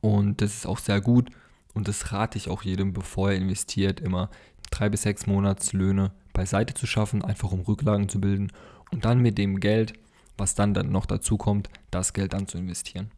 Und 0.00 0.40
das 0.40 0.54
ist 0.54 0.66
auch 0.66 0.78
sehr 0.78 1.00
gut. 1.00 1.30
Und 1.74 1.88
das 1.88 2.12
rate 2.12 2.38
ich 2.38 2.48
auch 2.48 2.62
jedem, 2.62 2.92
bevor 2.92 3.30
er 3.30 3.36
investiert, 3.36 4.00
immer 4.00 4.30
drei 4.70 4.88
bis 4.88 5.02
sechs 5.02 5.26
Monatslöhne 5.26 6.12
beiseite 6.32 6.74
zu 6.74 6.86
schaffen, 6.86 7.24
einfach 7.24 7.52
um 7.52 7.60
Rücklagen 7.60 8.08
zu 8.08 8.20
bilden 8.20 8.52
und 8.90 9.04
dann 9.04 9.20
mit 9.20 9.38
dem 9.38 9.60
Geld, 9.60 9.92
was 10.36 10.54
dann, 10.54 10.74
dann 10.74 10.90
noch 10.90 11.06
dazu 11.06 11.36
kommt, 11.36 11.68
das 11.90 12.12
Geld 12.12 12.32
dann 12.32 12.46
zu 12.46 12.58
investieren. 12.58 13.10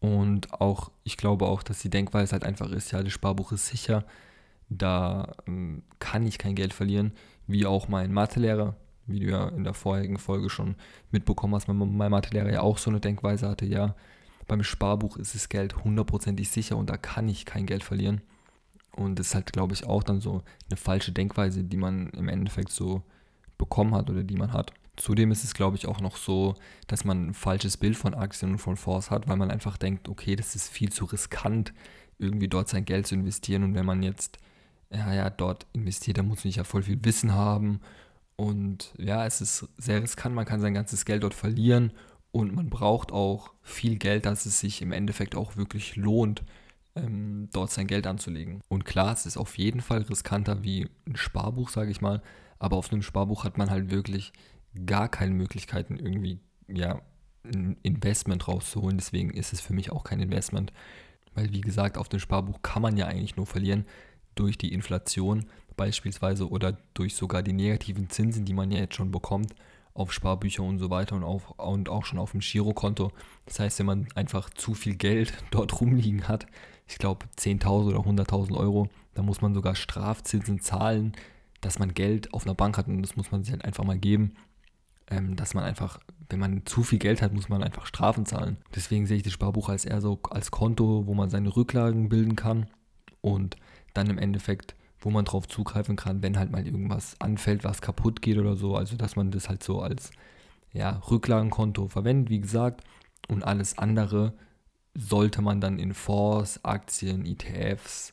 Und 0.00 0.52
auch, 0.52 0.90
ich 1.02 1.16
glaube 1.16 1.46
auch, 1.46 1.62
dass 1.62 1.80
die 1.80 1.90
Denkweise 1.90 2.32
halt 2.32 2.44
einfach 2.44 2.70
ist, 2.70 2.92
ja, 2.92 3.02
das 3.02 3.12
Sparbuch 3.12 3.52
ist 3.52 3.66
sicher, 3.66 4.04
da 4.68 5.34
ähm, 5.46 5.82
kann 5.98 6.26
ich 6.26 6.38
kein 6.38 6.54
Geld 6.54 6.72
verlieren, 6.72 7.12
wie 7.46 7.66
auch 7.66 7.88
mein 7.88 8.12
Mathelehrer, 8.12 8.76
wie 9.06 9.20
du 9.20 9.26
ja 9.26 9.48
in 9.48 9.64
der 9.64 9.74
vorherigen 9.74 10.18
Folge 10.18 10.50
schon 10.50 10.76
mitbekommen 11.10 11.54
hast, 11.54 11.68
mein, 11.68 11.96
mein 11.96 12.10
Mathelehrer 12.10 12.52
ja 12.52 12.60
auch 12.60 12.78
so 12.78 12.90
eine 12.90 13.00
Denkweise 13.00 13.48
hatte, 13.48 13.64
ja, 13.64 13.96
beim 14.48 14.64
Sparbuch 14.64 15.16
ist 15.18 15.34
das 15.34 15.48
Geld 15.48 15.84
hundertprozentig 15.84 16.48
sicher 16.48 16.76
und 16.76 16.90
da 16.90 16.96
kann 16.96 17.28
ich 17.28 17.44
kein 17.44 17.66
Geld 17.66 17.84
verlieren. 17.84 18.22
Und 18.92 19.18
das 19.18 19.28
ist 19.28 19.34
halt, 19.34 19.52
glaube 19.52 19.74
ich, 19.74 19.86
auch 19.86 20.02
dann 20.02 20.20
so 20.20 20.42
eine 20.68 20.76
falsche 20.76 21.12
Denkweise, 21.12 21.62
die 21.62 21.76
man 21.76 22.10
im 22.10 22.28
Endeffekt 22.28 22.72
so 22.72 23.02
bekommen 23.58 23.94
hat 23.94 24.10
oder 24.10 24.24
die 24.24 24.36
man 24.36 24.52
hat. 24.52 24.72
Zudem 24.96 25.30
ist 25.30 25.44
es, 25.44 25.54
glaube 25.54 25.76
ich, 25.76 25.86
auch 25.86 26.00
noch 26.00 26.16
so, 26.16 26.56
dass 26.88 27.04
man 27.04 27.28
ein 27.28 27.34
falsches 27.34 27.76
Bild 27.76 27.96
von 27.96 28.14
Aktien 28.14 28.52
und 28.52 28.58
von 28.58 28.76
Fonds 28.76 29.12
hat, 29.12 29.28
weil 29.28 29.36
man 29.36 29.52
einfach 29.52 29.76
denkt, 29.76 30.08
okay, 30.08 30.34
das 30.34 30.56
ist 30.56 30.68
viel 30.68 30.90
zu 30.90 31.04
riskant, 31.04 31.72
irgendwie 32.18 32.48
dort 32.48 32.68
sein 32.68 32.84
Geld 32.84 33.06
zu 33.06 33.14
investieren. 33.14 33.62
Und 33.62 33.74
wenn 33.74 33.86
man 33.86 34.02
jetzt, 34.02 34.38
ja, 34.90 35.14
ja, 35.14 35.30
dort 35.30 35.66
investiert, 35.72 36.18
dann 36.18 36.26
muss 36.26 36.44
man 36.44 36.52
ja 36.52 36.64
voll 36.64 36.82
viel 36.82 36.98
Wissen 37.04 37.34
haben. 37.34 37.80
Und 38.34 38.92
ja, 38.98 39.24
es 39.26 39.40
ist 39.40 39.68
sehr 39.76 40.02
riskant, 40.02 40.34
man 40.34 40.46
kann 40.46 40.60
sein 40.60 40.74
ganzes 40.74 41.04
Geld 41.04 41.22
dort 41.22 41.34
verlieren 41.34 41.92
und 42.30 42.54
man 42.54 42.68
braucht 42.68 43.12
auch 43.12 43.52
viel 43.62 43.96
Geld, 43.96 44.26
dass 44.26 44.46
es 44.46 44.60
sich 44.60 44.82
im 44.82 44.92
Endeffekt 44.92 45.34
auch 45.34 45.56
wirklich 45.56 45.96
lohnt, 45.96 46.42
ähm, 46.94 47.48
dort 47.52 47.70
sein 47.70 47.86
Geld 47.86 48.06
anzulegen. 48.06 48.60
Und 48.68 48.84
klar, 48.84 49.12
es 49.12 49.26
ist 49.26 49.36
auf 49.36 49.56
jeden 49.56 49.80
Fall 49.80 50.02
riskanter 50.02 50.62
wie 50.62 50.88
ein 51.06 51.16
Sparbuch, 51.16 51.70
sage 51.70 51.90
ich 51.90 52.00
mal. 52.00 52.22
Aber 52.58 52.76
auf 52.76 52.92
einem 52.92 53.02
Sparbuch 53.02 53.44
hat 53.44 53.56
man 53.56 53.70
halt 53.70 53.90
wirklich 53.90 54.32
gar 54.84 55.08
keine 55.08 55.34
Möglichkeiten, 55.34 55.96
irgendwie 55.96 56.38
ja, 56.66 57.00
ein 57.44 57.76
Investment 57.82 58.46
rauszuholen. 58.46 58.98
Deswegen 58.98 59.30
ist 59.30 59.52
es 59.52 59.60
für 59.60 59.72
mich 59.72 59.90
auch 59.90 60.04
kein 60.04 60.20
Investment. 60.20 60.72
Weil, 61.34 61.52
wie 61.52 61.60
gesagt, 61.60 61.96
auf 61.96 62.08
dem 62.08 62.20
Sparbuch 62.20 62.62
kann 62.62 62.82
man 62.82 62.96
ja 62.96 63.06
eigentlich 63.06 63.36
nur 63.36 63.46
verlieren 63.46 63.86
durch 64.34 64.58
die 64.58 64.72
Inflation 64.72 65.46
beispielsweise 65.76 66.48
oder 66.48 66.76
durch 66.94 67.14
sogar 67.14 67.42
die 67.42 67.52
negativen 67.52 68.10
Zinsen, 68.10 68.44
die 68.44 68.54
man 68.54 68.70
ja 68.70 68.80
jetzt 68.80 68.96
schon 68.96 69.12
bekommt 69.12 69.54
auf 69.98 70.12
Sparbücher 70.12 70.62
und 70.62 70.78
so 70.78 70.90
weiter 70.90 71.16
und, 71.16 71.24
auf, 71.24 71.50
und 71.58 71.88
auch 71.88 72.04
schon 72.04 72.18
auf 72.18 72.30
dem 72.32 72.40
Girokonto. 72.40 73.12
Das 73.46 73.58
heißt, 73.58 73.78
wenn 73.80 73.86
man 73.86 74.08
einfach 74.14 74.50
zu 74.50 74.74
viel 74.74 74.94
Geld 74.94 75.32
dort 75.50 75.80
rumliegen 75.80 76.28
hat, 76.28 76.46
ich 76.86 76.98
glaube 76.98 77.26
10.000 77.36 77.88
oder 77.88 77.98
100.000 77.98 78.56
Euro, 78.56 78.88
dann 79.14 79.26
muss 79.26 79.40
man 79.40 79.54
sogar 79.54 79.74
Strafzinsen 79.74 80.60
zahlen, 80.60 81.12
dass 81.60 81.78
man 81.78 81.92
Geld 81.92 82.32
auf 82.32 82.46
einer 82.46 82.54
Bank 82.54 82.78
hat 82.78 82.86
und 82.86 83.02
das 83.02 83.16
muss 83.16 83.30
man 83.30 83.42
sich 83.42 83.52
halt 83.52 83.64
einfach 83.64 83.84
mal 83.84 83.98
geben, 83.98 84.34
ähm, 85.10 85.36
dass 85.36 85.54
man 85.54 85.64
einfach, 85.64 85.98
wenn 86.28 86.38
man 86.38 86.64
zu 86.64 86.82
viel 86.82 86.98
Geld 86.98 87.20
hat, 87.20 87.32
muss 87.32 87.48
man 87.48 87.62
einfach 87.62 87.86
Strafen 87.86 88.26
zahlen. 88.26 88.58
Deswegen 88.74 89.06
sehe 89.06 89.16
ich 89.16 89.22
das 89.22 89.32
Sparbuch 89.32 89.68
als 89.68 89.84
eher 89.84 90.00
so 90.00 90.20
als 90.30 90.50
Konto, 90.50 91.06
wo 91.06 91.14
man 91.14 91.30
seine 91.30 91.54
Rücklagen 91.54 92.08
bilden 92.08 92.36
kann 92.36 92.68
und 93.20 93.56
dann 93.94 94.08
im 94.08 94.18
Endeffekt 94.18 94.74
wo 95.00 95.10
man 95.10 95.24
drauf 95.24 95.46
zugreifen 95.46 95.96
kann, 95.96 96.22
wenn 96.22 96.38
halt 96.38 96.50
mal 96.50 96.64
irgendwas 96.64 97.16
anfällt, 97.20 97.64
was 97.64 97.80
kaputt 97.80 98.22
geht 98.22 98.38
oder 98.38 98.56
so. 98.56 98.76
Also 98.76 98.96
dass 98.96 99.16
man 99.16 99.30
das 99.30 99.48
halt 99.48 99.62
so 99.62 99.80
als 99.80 100.10
ja, 100.72 101.00
Rücklagenkonto 101.10 101.88
verwendet, 101.88 102.30
wie 102.30 102.40
gesagt. 102.40 102.82
Und 103.28 103.44
alles 103.44 103.78
andere 103.78 104.34
sollte 104.94 105.42
man 105.42 105.60
dann 105.60 105.78
in 105.78 105.94
Fonds, 105.94 106.64
Aktien, 106.64 107.24
ETFs, 107.24 108.12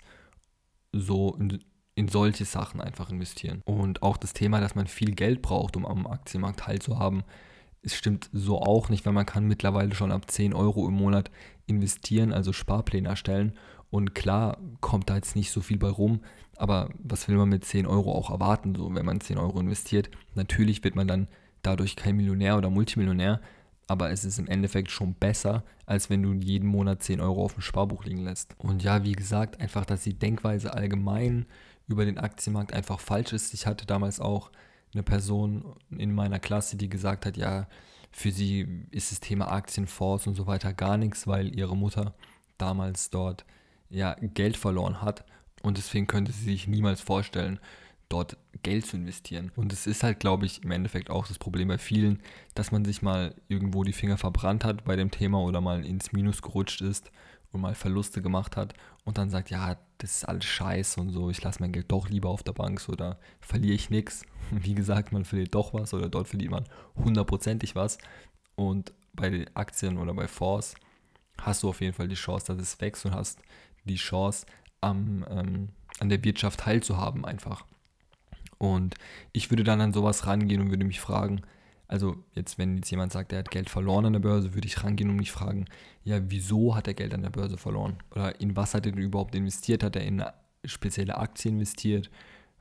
so 0.92 1.36
in, 1.36 1.64
in 1.96 2.08
solche 2.08 2.46
Sachen 2.46 2.82
einfach 2.82 3.10
investieren. 3.10 3.62
Und 3.66 4.04
auch 4.04 4.18
das 4.18 4.34
Thema, 4.34 4.60
dass 4.60 4.76
man 4.76 4.88
viel 4.88 5.16
Geld 5.16 5.42
braucht, 5.42 5.76
um 5.76 5.86
am 5.86 6.06
Aktienmarkt 6.06 6.60
teilzuhaben, 6.62 7.24
es 7.82 7.96
stimmt 7.96 8.30
so 8.34 8.60
auch 8.62 8.90
nicht, 8.90 9.06
weil 9.06 9.14
man 9.14 9.26
kann 9.26 9.46
mittlerweile 9.46 9.94
schon 9.94 10.12
ab 10.12 10.30
10 10.30 10.54
Euro 10.54 10.88
im 10.88 10.96
Monat 10.96 11.30
investieren, 11.68 12.34
also 12.34 12.52
Sparpläne 12.52 13.10
erstellen. 13.10 13.54
Und 13.96 14.14
klar 14.14 14.58
kommt 14.82 15.10
da 15.10 15.16
jetzt 15.16 15.38
nicht 15.38 15.52
so 15.52 15.62
viel 15.62 15.78
bei 15.78 15.88
rum, 15.88 16.20
aber 16.58 16.90
was 17.00 17.30
will 17.30 17.38
man 17.38 17.48
mit 17.48 17.64
10 17.64 17.86
Euro 17.86 18.12
auch 18.12 18.30
erwarten, 18.30 18.76
so 18.76 18.94
wenn 18.94 19.06
man 19.06 19.22
10 19.22 19.38
Euro 19.38 19.58
investiert? 19.58 20.10
Natürlich 20.34 20.84
wird 20.84 20.98
man 20.98 21.08
dann 21.08 21.30
dadurch 21.62 21.96
kein 21.96 22.18
Millionär 22.18 22.58
oder 22.58 22.70
Multimillionär, 22.70 23.40
aber 23.88 24.12
es 24.12 24.26
ist 24.26 24.38
im 24.38 24.50
Endeffekt 24.50 24.92
schon 24.92 25.14
besser, 25.14 25.64
als 25.86 26.10
wenn 26.10 26.24
du 26.24 26.34
jeden 26.34 26.68
Monat 26.68 27.04
10 27.04 27.22
Euro 27.22 27.46
auf 27.46 27.54
dem 27.54 27.62
Sparbuch 27.62 28.04
liegen 28.04 28.26
lässt. 28.26 28.54
Und 28.58 28.84
ja, 28.84 29.06
wie 29.06 29.14
gesagt, 29.14 29.62
einfach, 29.62 29.86
dass 29.86 30.04
die 30.04 30.20
Denkweise 30.20 30.74
allgemein 30.74 31.46
über 31.88 32.04
den 32.04 32.18
Aktienmarkt 32.18 32.74
einfach 32.74 33.00
falsch 33.00 33.32
ist. 33.32 33.54
Ich 33.54 33.66
hatte 33.66 33.86
damals 33.86 34.20
auch 34.20 34.52
eine 34.94 35.04
Person 35.04 35.78
in 35.90 36.14
meiner 36.14 36.40
Klasse, 36.40 36.76
die 36.76 36.90
gesagt 36.90 37.26
hat, 37.26 37.38
ja, 37.38 37.70
für 38.12 38.34
sie 38.34 38.68
ist 38.92 39.14
das 39.14 39.22
Thema 39.22 39.54
Aktienfonds 39.54 40.28
und 40.28 40.36
so 40.36 40.48
weiter 40.48 40.74
gar 40.74 40.98
nichts, 40.98 41.28
weil 41.28 41.56
ihre 41.58 41.78
Mutter 41.78 42.14
damals 42.58 43.10
dort 43.10 43.46
ja 43.90 44.16
Geld 44.22 44.58
verloren 44.58 45.02
hat 45.02 45.26
und 45.62 45.78
deswegen 45.78 46.08
könnte 46.08 46.32
sie 46.32 46.46
sich 46.46 46.68
niemals 46.68 47.02
vorstellen, 47.02 47.60
dort 48.10 48.38
Geld 48.62 48.86
zu 48.86 48.98
investieren. 48.98 49.52
Und 49.56 49.74
es 49.74 49.88
ist 49.88 50.04
halt, 50.04 50.20
glaube 50.20 50.46
ich, 50.46 50.64
im 50.64 50.72
Endeffekt 50.72 51.10
auch 51.10 51.28
das 51.28 51.40
Problem 51.40 51.68
bei 51.68 51.78
vielen, 51.78 52.22
dass 52.54 52.72
man 52.72 52.86
sich 52.86 53.02
mal 53.02 53.34
irgendwo 53.48 53.84
die 53.84 53.94
Finger 53.94 54.18
verbrannt 54.18 54.64
hat 54.64 54.86
bei 54.86 54.96
dem 54.96 55.12
Thema 55.12 55.42
oder 55.42 55.62
mal 55.62 55.86
ins 55.86 56.12
Minus 56.12 56.42
gerutscht 56.42 56.82
ist 56.82 57.12
und 57.52 57.62
mal 57.62 57.76
Verluste 57.76 58.22
gemacht 58.22 58.58
hat 58.58 58.74
und 59.06 59.18
dann 59.18 59.30
sagt, 59.30 59.50
ja, 59.50 59.78
das 59.98 60.18
ist 60.18 60.26
alles 60.26 60.46
scheiße 60.46 61.00
und 61.00 61.10
so, 61.12 61.30
ich 61.30 61.42
lasse 61.42 61.62
mein 61.62 61.72
Geld 61.72 61.92
doch 61.92 62.10
lieber 62.10 62.30
auf 62.30 62.44
der 62.44 62.54
Bank 62.54 62.80
so, 62.80 62.94
da 62.96 63.18
verliere 63.40 63.76
ich 63.76 63.90
nichts. 63.90 64.24
Wie 64.52 64.76
gesagt, 64.76 65.12
man 65.12 65.26
verliert 65.26 65.56
doch 65.56 65.74
was 65.74 65.94
oder 65.94 66.10
dort 66.10 66.28
verdient 66.28 66.52
man 66.52 66.66
hundertprozentig 66.96 67.76
was. 67.76 67.98
Und 68.56 68.94
bei 69.14 69.30
den 69.30 69.56
Aktien 69.56 69.98
oder 69.98 70.14
bei 70.14 70.28
Fonds 70.28 70.76
hast 71.42 71.64
du 71.64 71.70
auf 71.70 71.82
jeden 71.82 71.94
Fall 71.94 72.08
die 72.08 72.16
Chance, 72.16 72.54
dass 72.54 72.62
es 72.62 72.80
wächst 72.82 73.06
und 73.06 73.16
hast 73.16 73.40
die 73.86 73.96
Chance, 73.96 74.46
am, 74.82 75.26
ähm, 75.30 75.70
an 76.00 76.10
der 76.10 76.24
Wirtschaft 76.24 76.62
teilzuhaben 76.62 77.26
einfach. 77.26 77.66
Und 78.58 78.96
ich 79.32 79.50
würde 79.50 79.64
dann 79.64 79.82
an 79.82 79.94
sowas 79.94 80.28
rangehen 80.28 80.62
und 80.62 80.70
würde 80.70 80.86
mich 80.86 81.00
fragen, 81.00 81.42
also 81.88 82.18
jetzt, 82.34 82.58
wenn 82.58 82.78
jetzt 82.78 82.90
jemand 82.90 83.12
sagt, 83.12 83.32
er 83.32 83.40
hat 83.40 83.52
Geld 83.52 83.70
verloren 83.70 84.08
an 84.08 84.14
der 84.14 84.20
Börse, 84.20 84.54
würde 84.54 84.68
ich 84.68 84.84
rangehen 84.84 85.10
und 85.10 85.18
mich 85.18 85.32
fragen, 85.32 85.66
ja, 86.04 86.20
wieso 86.30 86.76
hat 86.76 86.88
er 86.88 86.94
Geld 86.94 87.14
an 87.14 87.22
der 87.22 87.30
Börse 87.30 87.58
verloren? 87.58 87.98
Oder 88.12 88.40
in 88.42 88.56
was 88.56 88.74
hat 88.74 88.86
er 88.86 88.92
denn 88.92 89.02
überhaupt 89.02 89.36
investiert? 89.36 89.84
Hat 89.84 89.96
er 89.96 90.04
in 90.04 90.24
spezielle 90.64 91.18
Aktien 91.18 91.56
investiert? 91.56 92.10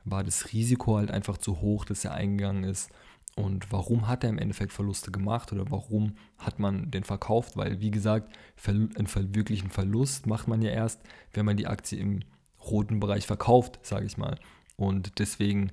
War 0.03 0.23
das 0.23 0.53
Risiko 0.53 0.97
halt 0.97 1.09
einfach 1.09 1.37
zu 1.37 1.61
hoch, 1.61 1.85
dass 1.85 2.05
er 2.05 2.13
eingegangen 2.13 2.63
ist? 2.63 2.91
Und 3.35 3.71
warum 3.71 4.07
hat 4.07 4.23
er 4.23 4.29
im 4.29 4.37
Endeffekt 4.37 4.71
Verluste 4.71 5.11
gemacht 5.11 5.51
oder 5.51 5.69
warum 5.69 6.15
hat 6.37 6.57
man 6.57 6.89
den 6.89 7.03
verkauft? 7.03 7.57
Weil, 7.57 7.81
wie 7.81 7.91
gesagt, 7.91 8.33
einen 8.65 9.35
wirklichen 9.35 9.69
Verlust 9.69 10.25
macht 10.25 10.47
man 10.47 10.61
ja 10.61 10.71
erst, 10.71 11.01
wenn 11.33 11.45
man 11.45 11.57
die 11.57 11.67
Aktie 11.67 11.99
im 11.99 12.21
roten 12.65 12.99
Bereich 13.01 13.27
verkauft, 13.27 13.79
sage 13.83 14.05
ich 14.05 14.17
mal. 14.17 14.39
Und 14.77 15.19
deswegen 15.19 15.71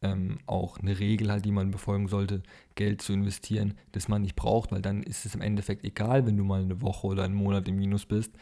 ähm, 0.00 0.38
auch 0.46 0.78
eine 0.78 0.98
Regel 0.98 1.30
halt, 1.30 1.44
die 1.44 1.50
man 1.50 1.72
befolgen 1.72 2.06
sollte, 2.06 2.42
Geld 2.76 3.02
zu 3.02 3.12
investieren, 3.12 3.74
das 3.92 4.08
man 4.08 4.22
nicht 4.22 4.36
braucht, 4.36 4.70
weil 4.70 4.82
dann 4.82 5.02
ist 5.02 5.26
es 5.26 5.34
im 5.34 5.40
Endeffekt 5.40 5.84
egal, 5.84 6.26
wenn 6.26 6.36
du 6.36 6.44
mal 6.44 6.62
eine 6.62 6.82
Woche 6.82 7.06
oder 7.08 7.24
einen 7.24 7.34
Monat 7.34 7.66
im 7.68 7.78
Minus 7.78 8.06
bist, 8.06 8.32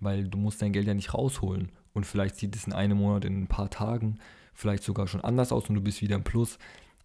weil 0.00 0.28
du 0.28 0.38
musst 0.38 0.60
dein 0.60 0.72
Geld 0.72 0.86
ja 0.86 0.94
nicht 0.94 1.14
rausholen. 1.14 1.70
Und 1.92 2.04
vielleicht 2.04 2.36
sieht 2.36 2.54
es 2.54 2.66
in 2.66 2.72
einem 2.72 2.98
Monat, 2.98 3.24
in 3.24 3.42
ein 3.42 3.48
paar 3.48 3.70
Tagen, 3.70 4.18
vielleicht 4.54 4.82
sogar 4.82 5.06
schon 5.06 5.20
anders 5.20 5.52
aus 5.52 5.68
und 5.68 5.74
du 5.74 5.80
bist 5.80 6.02
wieder 6.02 6.16
im 6.16 6.24
Plus. 6.24 6.58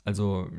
Also 0.03 0.49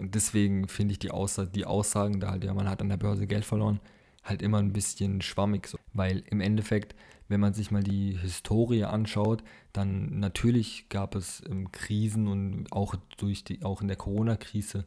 deswegen 0.00 0.68
finde 0.68 0.92
ich 0.92 0.98
die, 0.98 1.10
Aussa 1.10 1.46
die 1.46 1.66
Aussagen, 1.66 2.20
da 2.20 2.30
halt, 2.30 2.44
ja, 2.44 2.54
man 2.54 2.68
hat 2.68 2.80
an 2.80 2.88
der 2.88 2.96
Börse 2.96 3.26
Geld 3.26 3.44
verloren, 3.44 3.80
halt 4.22 4.42
immer 4.42 4.58
ein 4.58 4.72
bisschen 4.72 5.20
schwammig. 5.20 5.66
So. 5.66 5.78
Weil 5.92 6.22
im 6.30 6.40
Endeffekt 6.40 6.94
wenn 7.28 7.40
man 7.40 7.54
sich 7.54 7.70
mal 7.70 7.82
die 7.82 8.16
Historie 8.18 8.84
anschaut, 8.84 9.42
dann 9.72 10.18
natürlich 10.20 10.88
gab 10.88 11.14
es 11.14 11.42
ähm, 11.48 11.72
Krisen 11.72 12.28
und 12.28 12.70
auch 12.70 12.94
durch 13.16 13.44
die, 13.44 13.62
auch 13.62 13.80
in 13.80 13.88
der 13.88 13.96
Corona-Krise 13.96 14.84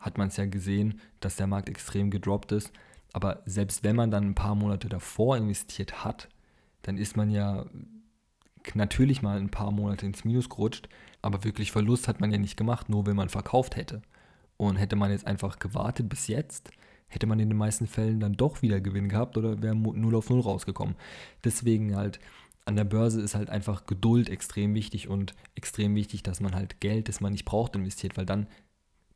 hat 0.00 0.18
man 0.18 0.28
es 0.28 0.36
ja 0.36 0.46
gesehen, 0.46 1.00
dass 1.20 1.36
der 1.36 1.46
Markt 1.46 1.68
extrem 1.68 2.10
gedroppt 2.10 2.52
ist. 2.52 2.72
Aber 3.12 3.42
selbst 3.46 3.84
wenn 3.84 3.96
man 3.96 4.10
dann 4.10 4.24
ein 4.24 4.34
paar 4.34 4.54
Monate 4.54 4.88
davor 4.88 5.36
investiert 5.36 6.04
hat, 6.04 6.28
dann 6.82 6.98
ist 6.98 7.16
man 7.16 7.30
ja 7.30 7.66
natürlich 8.74 9.22
mal 9.22 9.38
ein 9.38 9.50
paar 9.50 9.70
Monate 9.70 10.06
ins 10.06 10.24
Minus 10.24 10.48
gerutscht, 10.48 10.88
aber 11.22 11.44
wirklich 11.44 11.72
Verlust 11.72 12.08
hat 12.08 12.20
man 12.20 12.32
ja 12.32 12.38
nicht 12.38 12.56
gemacht, 12.56 12.88
nur 12.88 13.06
wenn 13.06 13.16
man 13.16 13.28
verkauft 13.28 13.76
hätte. 13.76 14.02
Und 14.56 14.76
hätte 14.76 14.96
man 14.96 15.10
jetzt 15.10 15.26
einfach 15.26 15.58
gewartet 15.58 16.08
bis 16.08 16.28
jetzt, 16.28 16.70
hätte 17.08 17.26
man 17.26 17.40
in 17.40 17.48
den 17.48 17.58
meisten 17.58 17.86
Fällen 17.86 18.20
dann 18.20 18.34
doch 18.34 18.62
wieder 18.62 18.80
Gewinn 18.80 19.08
gehabt 19.08 19.36
oder 19.36 19.62
wäre 19.62 19.74
0 19.74 20.14
auf 20.14 20.30
0 20.30 20.40
rausgekommen. 20.40 20.96
Deswegen 21.44 21.96
halt 21.96 22.20
an 22.64 22.76
der 22.76 22.84
Börse 22.84 23.20
ist 23.20 23.34
halt 23.34 23.50
einfach 23.50 23.86
Geduld 23.86 24.28
extrem 24.28 24.74
wichtig 24.74 25.08
und 25.08 25.34
extrem 25.54 25.94
wichtig, 25.94 26.22
dass 26.22 26.40
man 26.40 26.54
halt 26.54 26.80
Geld, 26.80 27.08
das 27.08 27.20
man 27.20 27.32
nicht 27.32 27.44
braucht, 27.44 27.76
investiert, 27.76 28.16
weil 28.16 28.26
dann, 28.26 28.46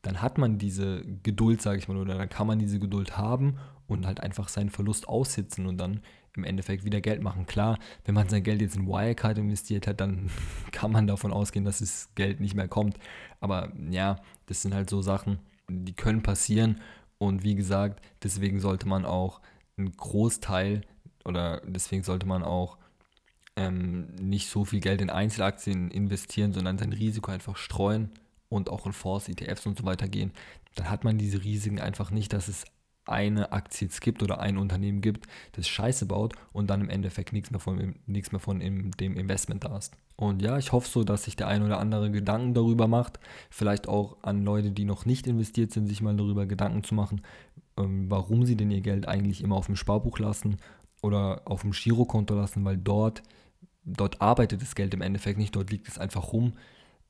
dann 0.03 0.21
hat 0.21 0.39
man 0.39 0.59
diese 0.59 1.03
Geduld, 1.23 1.63
sage 1.63 1.79
ich 1.79 1.89
mal, 1.89 1.97
oder 1.97 2.19
dann 2.19 2.29
kann 2.29 2.47
man 2.47 2.59
diese 2.59 2.79
Geduld 2.79 3.17
haben 3.17 3.57
und 3.87 4.07
halt 4.07 4.21
einfach 4.21 4.49
seinen 4.49 4.71
Verlust 4.71 5.09
aussitzen 5.09 5.67
und 5.67 5.79
dann 5.79 6.01
im 6.39 6.45
Endeffekt 6.45 6.85
wieder 6.85 7.01
Geld 7.01 7.23
machen. 7.23 7.47
Klar, 7.47 7.79
wenn 8.05 8.15
man 8.15 8.29
sein 8.29 8.43
Geld 8.43 8.63
jetzt 8.63 8.77
in 8.77 8.87
Wirecard 8.87 9.37
investiert 9.39 9.87
hat, 9.87 10.01
dann 10.01 10.31
kann 10.73 10.91
man 10.91 11.07
davon 11.07 11.33
ausgehen, 11.33 11.65
dass 11.65 11.81
das 11.81 12.09
Geld 12.15 12.41
nicht 12.41 12.55
mehr 12.55 12.69
kommt. 12.69 12.99
Aber 13.41 13.73
ja, 13.91 14.17
das 14.47 14.63
sind 14.63 14.75
halt 14.75 14.89
so 14.89 15.03
Sachen, 15.03 15.39
die 15.69 15.93
können 15.93 16.23
passieren 16.23 16.81
und 17.19 17.43
wie 17.43 17.55
gesagt, 17.55 18.01
deswegen 18.23 18.61
sollte 18.61 18.89
man 18.89 19.05
auch 19.05 19.41
einen 19.77 19.93
Großteil 19.93 20.83
oder 21.25 21.61
deswegen 21.67 22.03
sollte 22.03 22.27
man 22.27 22.43
auch 22.43 22.79
ähm, 23.57 24.15
nicht 24.21 24.49
so 24.49 24.65
viel 24.65 24.81
Geld 24.81 25.03
in 25.03 25.11
Einzelaktien 25.11 25.91
investieren, 25.91 26.53
sondern 26.53 26.79
sein 26.79 26.93
Risiko 26.93 27.31
einfach 27.31 27.57
streuen 27.57 28.11
und 28.49 28.71
auch 28.71 28.87
in 28.87 28.93
Fonds, 28.93 29.29
ETFs 29.29 29.67
und 29.67 29.79
so 29.79 29.85
weiter 29.85 30.09
gehen. 30.09 30.33
Dann 30.77 30.89
hat 30.91 31.05
man 31.05 31.19
diese 31.19 31.43
Risiken 31.43 31.81
einfach 31.81 32.11
nicht, 32.11 32.33
dass 32.33 32.49
es 32.49 32.65
eine 33.09 33.53
Aktie 33.53 33.89
gibt 34.01 34.23
oder 34.23 34.41
ein 34.41 34.59
Unternehmen 34.59 35.01
gibt, 35.01 35.27
das 35.53 35.69
Scheiße 35.69 36.07
baut 36.07 36.35
und 36.53 36.69
dann 36.69 36.81
im 36.81 36.91
Endeffekt 36.91 37.33
nichts 37.33 37.51
mehr 37.51 37.61
von, 37.61 37.95
nichts 38.07 38.33
mehr 38.33 38.41
von 38.41 38.61
dem 38.61 39.17
Investment 39.17 39.65
da 39.65 39.77
ist. 39.77 39.95
Und 40.17 40.43
ja, 40.43 40.59
ich 40.59 40.73
hoffe 40.73 40.89
so, 40.89 41.05
dass 41.05 41.25
sich 41.25 41.37
der 41.37 41.47
ein 41.47 41.63
oder 41.63 41.79
andere 41.79 42.11
Gedanken 42.11 42.53
darüber 42.53 42.89
macht. 42.89 43.21
Vielleicht 43.51 43.89
auch 43.89 44.17
an 44.23 44.45
Leute, 44.45 44.73
die 44.73 44.85
noch 44.85 45.07
nicht 45.07 45.29
investiert 45.29 45.73
sind, 45.73 45.87
sich 45.87 46.01
mal 46.01 46.17
darüber 46.17 46.45
Gedanken 46.45 46.83
zu 46.83 46.97
machen, 46.97 47.23
ähm, 47.77 48.11
warum 48.11 48.45
sie 48.45 48.57
denn 48.57 48.73
ihr 48.73 48.81
Geld 48.81 49.07
eigentlich 49.07 49.43
immer 49.45 49.55
auf 49.55 49.67
dem 49.67 49.77
Sparbuch 49.77 50.19
lassen 50.19 50.57
oder 51.03 51.43
auf 51.45 51.63
dem 51.63 51.71
Girokonto 51.71 52.35
lassen, 52.35 52.65
weil 52.65 52.77
dort, 52.77 53.23
dort 53.85 54.21
arbeitet 54.21 54.61
das 54.61 54.75
Geld 54.75 54.93
im 54.93 55.03
Endeffekt 55.03 55.39
nicht, 55.39 55.55
dort 55.55 55.71
liegt 55.71 55.87
es 55.87 55.99
einfach 55.99 56.33
rum 56.33 56.55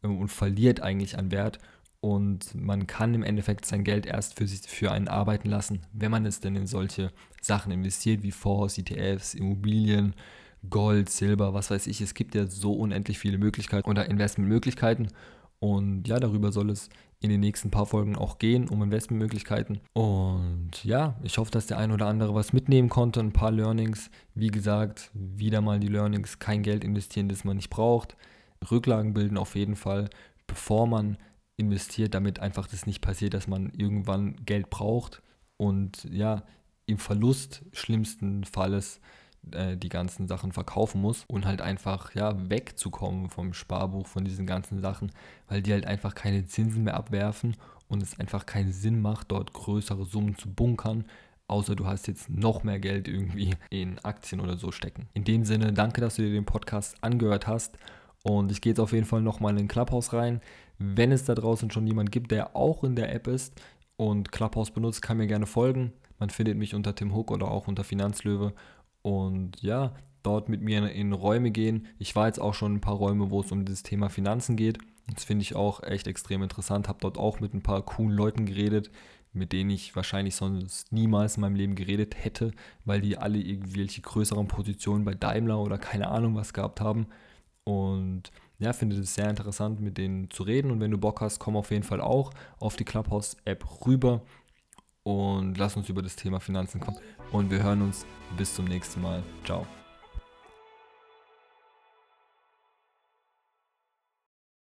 äh, 0.03 0.07
und 0.07 0.29
verliert 0.29 0.81
eigentlich 0.81 1.17
an 1.17 1.31
Wert. 1.31 1.59
Und 2.01 2.55
man 2.55 2.87
kann 2.87 3.15
im 3.15 3.25
Endeffekt 3.25 3.65
sein 3.65 3.83
Geld 3.83 4.07
erst 4.07 4.39
für, 4.39 4.47
sich, 4.47 4.61
für 4.63 4.93
einen 4.93 5.09
arbeiten 5.09 5.49
lassen, 5.49 5.81
wenn 5.93 6.13
man 6.13 6.27
es 6.27 6.41
denn 6.41 6.55
in 6.55 6.67
solche 6.67 7.11
Sachen 7.41 7.73
investiert, 7.73 8.23
wie 8.23 8.31
Fonds, 8.31 8.79
ETFs, 8.79 9.35
Immobilien, 9.35 10.15
Gold, 10.71 11.09
Silber, 11.09 11.55
was 11.55 11.71
weiß 11.71 11.87
ich. 11.89 12.01
Es 12.01 12.15
gibt 12.15 12.35
ja 12.35 12.47
so 12.47 12.73
unendlich 12.73 13.19
viele 13.19 13.39
Möglichkeiten 13.39 13.89
oder 13.89 14.09
Investmentmöglichkeiten. 14.09 15.09
Und 15.61 16.07
ja, 16.07 16.21
darüber 16.21 16.53
soll 16.53 16.71
es 16.71 16.89
in 17.21 17.31
den 17.31 17.41
nächsten 17.41 17.71
paar 17.71 17.87
Folgen 17.87 18.15
auch 18.15 18.39
gehen, 18.39 18.69
um 18.69 18.81
Investmentmöglichkeiten. 18.83 19.81
Und 19.93 20.85
ja, 20.85 21.17
ich 21.25 21.39
hoffe, 21.39 21.51
dass 21.51 21.67
der 21.67 21.79
ein 21.79 21.91
oder 21.91 22.07
andere 22.07 22.35
was 22.35 22.53
mitnehmen 22.53 22.89
konnte, 22.89 23.19
ein 23.19 23.33
paar 23.33 23.51
Learnings. 23.51 24.11
Wie 24.35 24.49
gesagt, 24.49 25.11
wieder 25.15 25.61
mal 25.61 25.81
die 25.81 25.89
Learnings, 25.89 26.39
kein 26.39 26.63
Geld 26.63 26.85
investieren, 26.85 27.29
das 27.29 27.45
man 27.45 27.57
nicht 27.57 27.71
braucht. 27.71 28.17
Rücklagen 28.71 29.15
bilden 29.15 29.37
auf 29.37 29.57
jeden 29.57 29.77
Fall, 29.77 30.11
bevor 30.47 30.87
man 30.87 31.17
investiert, 31.59 32.15
damit 32.15 32.41
einfach 32.41 32.67
das 32.67 32.87
nicht 32.87 33.03
passiert, 33.03 33.35
dass 33.35 33.47
man 33.47 33.71
irgendwann 33.71 34.37
Geld 34.47 34.71
braucht 34.71 35.23
und 35.57 36.05
ja, 36.11 36.45
im 36.87 36.99
Verlust 36.99 37.65
schlimmsten 37.73 38.45
Falles 38.45 39.01
äh, 39.53 39.77
die 39.77 39.89
ganzen 39.91 40.29
Sachen 40.29 40.53
verkaufen 40.53 41.03
muss 41.03 41.25
und 41.27 41.47
halt 41.47 41.61
einfach 41.61 42.15
ja 42.15 42.35
wegzukommen 42.49 43.29
vom 43.29 43.53
Sparbuch, 43.53 44.07
von 44.07 44.25
diesen 44.25 44.47
ganzen 44.47 44.81
Sachen, 44.81 45.13
weil 45.49 45.61
die 45.61 45.73
halt 45.73 45.87
einfach 45.87 46.15
keine 46.15 46.47
Zinsen 46.47 46.85
mehr 46.85 46.95
abwerfen 46.95 47.57
und 47.89 48.03
es 48.03 48.19
einfach 48.19 48.47
keinen 48.47 48.73
Sinn 48.73 49.03
macht, 49.03 49.31
dort 49.31 49.53
größere 49.53 50.05
Summen 50.05 50.37
zu 50.37 50.49
bunkern, 50.49 51.05
außer 51.49 51.75
du 51.75 51.87
hast 51.87 52.07
jetzt 52.07 52.31
noch 52.31 52.63
mehr 52.63 52.79
Geld 52.79 53.09
irgendwie 53.09 53.55
in 53.71 53.99
Aktien 54.05 54.41
oder 54.41 54.57
so 54.57 54.71
stecken. 54.71 55.09
In 55.15 55.25
dem 55.25 55.45
Sinne, 55.45 55.73
danke, 55.73 56.01
dass 56.01 56.17
du 56.17 56.23
dir 56.23 56.33
den 56.33 56.45
Podcast 56.45 57.03
angehört 57.03 57.47
hast 57.47 57.77
und 58.23 58.53
ich 58.53 58.61
gehe 58.61 58.73
jetzt 58.73 58.81
auf 58.81 58.93
jeden 58.93 59.07
Fall 59.07 59.23
nochmal 59.23 59.53
in 59.53 59.59
den 59.59 59.69
Clubhouse 59.69 60.13
rein. 60.13 60.41
Wenn 60.79 61.13
es 61.13 61.25
da 61.25 61.35
draußen 61.35 61.71
schon 61.71 61.87
jemand 61.87 62.13
gibt, 62.13 62.31
der 62.31 62.57
auch 62.57 62.85
in 62.85 62.97
der 62.97 63.13
App 63.13 63.27
ist 63.27 63.61
und 63.97 64.33
Clubhouse 64.33 64.71
benutzt, 64.71 65.03
kann 65.03 65.17
mir 65.17 65.27
gerne 65.27 65.47
folgen. 65.47 65.93
Man 66.19 66.31
findet 66.31 66.57
mich 66.57 66.75
unter 66.75 66.95
Tim 66.95 67.15
Hook 67.15 67.31
oder 67.31 67.51
auch 67.51 67.69
unter 67.69 67.85
Finanzlöwe. 67.85 68.53
Und 69.03 69.61
ja, 69.63 69.95
dort 70.23 70.49
mit 70.49 70.63
mir 70.63 70.91
in 70.91 71.13
Räume 71.13 71.51
gehen. 71.51 71.87
Ich 71.99 72.15
war 72.17 72.27
jetzt 72.27 72.41
auch 72.41 72.55
schon 72.55 72.75
ein 72.75 72.81
paar 72.81 72.95
Räume, 72.95 73.31
wo 73.31 73.41
es 73.41 73.53
um 73.53 73.65
das 73.65 73.83
Thema 73.83 74.09
Finanzen 74.09 74.57
geht. 74.57 74.79
Das 75.15 75.25
finde 75.25 75.43
ich 75.43 75.57
auch 75.57 75.83
echt 75.83 76.07
extrem 76.07 76.43
interessant. 76.43 76.89
Habe 76.89 76.99
dort 77.01 77.19
auch 77.19 77.41
mit 77.41 77.55
ein 77.55 77.63
paar 77.63 77.83
coolen 77.83 78.17
Leuten 78.17 78.47
geredet, 78.47 78.91
mit 79.33 79.53
denen 79.53 79.71
ich 79.71 79.97
wahrscheinlich 79.97 80.37
sonst 80.37 80.93
niemals 80.93 81.37
in 81.37 81.43
meinem 81.43 81.55
Leben 81.55 81.75
geredet 81.75 82.17
hätte, 82.23 82.53
weil 82.85 83.01
die 83.01 83.17
alle 83.17 83.39
irgendwelche 83.39 84.03
größeren 84.03 84.49
Positionen 84.49 85.05
bei 85.05 85.15
Daimler 85.15 85.61
oder 85.61 85.79
keine 85.79 86.09
Ahnung 86.09 86.35
was 86.35 86.53
gehabt 86.53 86.81
haben. 86.81 87.07
Und 87.65 88.31
ja, 88.59 88.73
finde 88.73 88.97
es 88.97 89.15
sehr 89.15 89.31
interessant, 89.31 89.81
mit 89.81 89.99
denen 89.99 90.31
zu 90.31 90.43
reden. 90.43 90.71
Und 90.71 90.81
wenn 90.81 90.91
du 90.91 90.99
Bock 90.99 91.21
hast, 91.21 91.39
komm 91.39 91.57
auf 91.57 91.71
jeden 91.71 91.85
Fall 91.85 92.01
auch 92.01 92.33
auf 92.59 92.77
die 92.77 92.85
Clubhouse-App 92.85 93.87
rüber 93.87 94.23
und 95.05 95.57
lass 95.57 95.77
uns 95.77 95.89
über 95.89 96.03
das 96.03 96.17
Thema 96.17 96.41
Finanzen 96.41 96.81
kommen. 96.81 96.99
Und 97.33 97.51
wir 97.51 97.63
hören 97.63 97.83
uns 97.83 98.05
bis 98.37 98.55
zum 98.55 98.65
nächsten 98.65 99.01
Mal. 99.01 99.23
Ciao. 99.45 99.67